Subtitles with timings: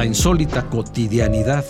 [0.00, 1.62] La insólita cotidianidad.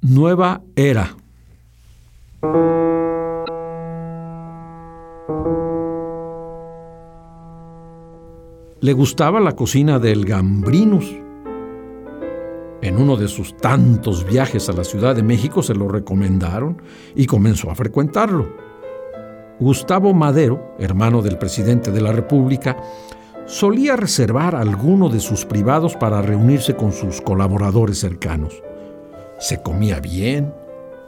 [0.00, 1.14] Nueva era.
[8.80, 11.25] Le gustaba la cocina del Gambrinus.
[12.86, 16.80] En uno de sus tantos viajes a la Ciudad de México se lo recomendaron
[17.16, 18.54] y comenzó a frecuentarlo.
[19.58, 22.76] Gustavo Madero, hermano del presidente de la República,
[23.44, 28.62] solía reservar alguno de sus privados para reunirse con sus colaboradores cercanos.
[29.40, 30.54] Se comía bien,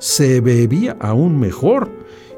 [0.00, 1.92] se bebía aún mejor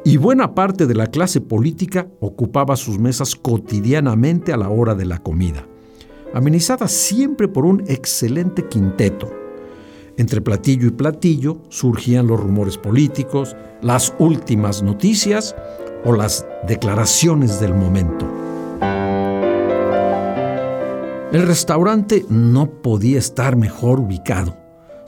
[0.05, 5.07] y buena parte de la clase política ocupaba sus mesas cotidianamente a la hora de
[5.07, 5.67] la comida,
[6.35, 9.33] amenizada siempre por un excelente quinteto.
[10.17, 15.55] Entre platillo y platillo surgían los rumores políticos, las últimas noticias
[16.05, 18.27] o las declaraciones del momento.
[21.33, 24.61] El restaurante no podía estar mejor ubicado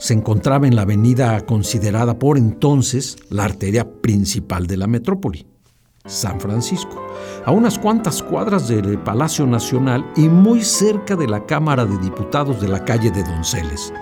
[0.03, 5.47] se encontraba en la avenida considerada por entonces la arteria principal de la metrópoli,
[6.05, 7.01] San Francisco,
[7.45, 12.59] a unas cuantas cuadras del Palacio Nacional y muy cerca de la Cámara de Diputados
[12.59, 13.93] de la calle de Donceles.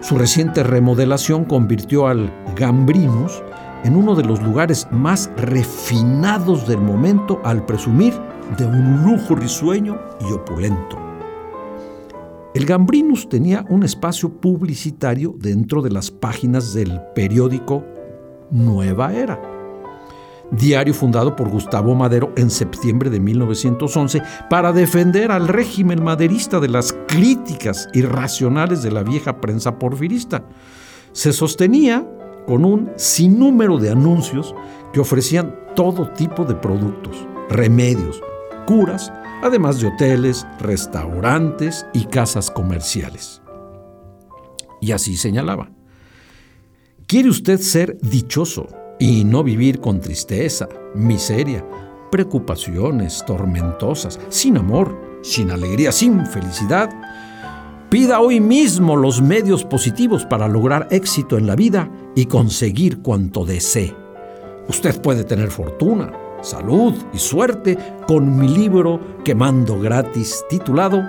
[0.00, 3.42] Su reciente remodelación convirtió al Gambrinus
[3.84, 8.14] en uno de los lugares más refinados del momento al presumir
[8.56, 10.98] de un lujo risueño y opulento.
[12.54, 17.84] El Gambrinus tenía un espacio publicitario dentro de las páginas del periódico
[18.50, 19.49] Nueva Era,
[20.50, 26.68] diario fundado por Gustavo Madero en septiembre de 1911 para defender al régimen maderista de
[26.68, 30.44] las críticas irracionales de la vieja prensa porfirista.
[31.12, 32.06] Se sostenía
[32.46, 34.54] con un sinnúmero de anuncios
[34.92, 38.20] que ofrecían todo tipo de productos, remedios,
[38.66, 39.12] curas,
[39.42, 43.40] además de hoteles, restaurantes y casas comerciales.
[44.80, 45.70] Y así señalaba.
[47.06, 48.68] ¿Quiere usted ser dichoso
[49.00, 51.66] y no vivir con tristeza, miseria,
[52.12, 56.90] preocupaciones tormentosas, sin amor, sin alegría, sin felicidad?
[57.88, 63.44] Pida hoy mismo los medios positivos para lograr éxito en la vida y conseguir cuanto
[63.44, 63.96] desee.
[64.68, 66.12] Usted puede tener fortuna,
[66.42, 71.02] salud y suerte con mi libro que mando gratis titulado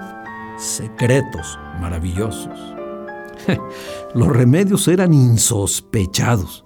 [0.58, 2.60] Secretos Maravillosos.
[4.16, 6.66] Los remedios eran insospechados,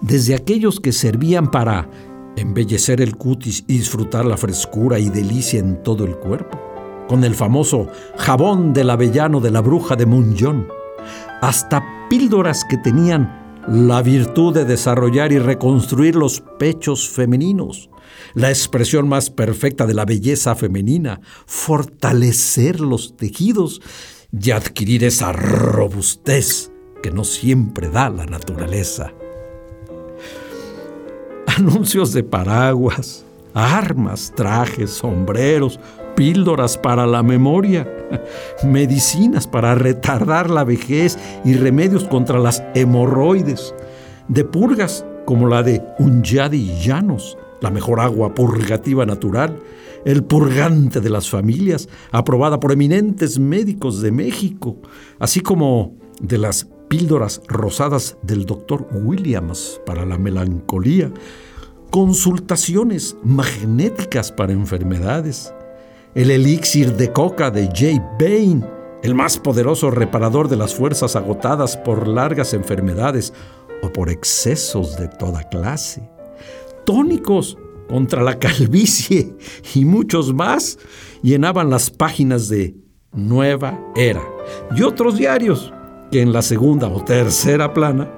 [0.00, 1.88] desde aquellos que servían para
[2.36, 6.60] embellecer el cutis y disfrutar la frescura y delicia en todo el cuerpo,
[7.08, 10.66] con el famoso jabón del avellano de la bruja de Munjón,
[11.40, 17.88] hasta píldoras que tenían la virtud de desarrollar y reconstruir los pechos femeninos,
[18.34, 23.80] la expresión más perfecta de la belleza femenina, fortalecer los tejidos
[24.32, 26.70] y adquirir esa robustez
[27.02, 29.12] que no siempre da la naturaleza.
[31.56, 35.78] Anuncios de paraguas, armas, trajes, sombreros,
[36.16, 37.88] píldoras para la memoria,
[38.64, 43.72] medicinas para retardar la vejez y remedios contra las hemorroides,
[44.26, 49.56] de purgas como la de Unyadi Llanos, la mejor agua purgativa natural,
[50.04, 54.78] el purgante de las familias, aprobada por eminentes médicos de México,
[55.20, 61.10] así como de las píldoras rosadas del doctor Williams para la melancolía,
[61.94, 65.54] consultaciones magnéticas para enfermedades,
[66.16, 68.66] el elixir de coca de Jay Bain,
[69.04, 73.32] el más poderoso reparador de las fuerzas agotadas por largas enfermedades
[73.80, 76.02] o por excesos de toda clase,
[76.84, 77.56] tónicos
[77.88, 79.32] contra la calvicie
[79.72, 80.80] y muchos más
[81.22, 82.74] llenaban las páginas de
[83.12, 84.24] Nueva Era
[84.74, 85.72] y otros diarios
[86.10, 88.10] que en la segunda o tercera plana,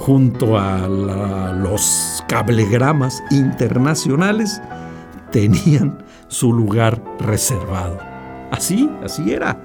[0.00, 4.62] junto a los cablegramas internacionales,
[5.30, 7.98] tenían su lugar reservado.
[8.50, 9.60] Así, así era.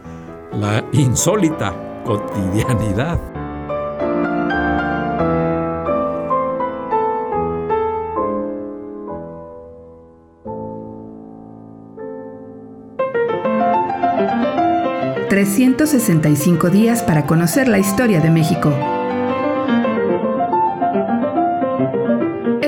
[0.52, 1.74] La insólita
[2.04, 3.20] cotidianidad.
[15.30, 18.74] ...365 días para conocer la historia de México.